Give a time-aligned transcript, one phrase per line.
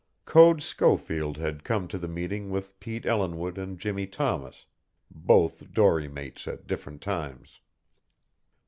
[0.25, 4.65] Code Schofield had come to the meeting with Pete Ellinwood and Jimmie Thomas,
[5.11, 7.59] both dory mates at different times.